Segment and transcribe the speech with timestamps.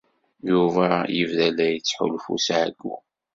[0.51, 2.93] Yuba yebda la yettḥulfu s ɛeyyu.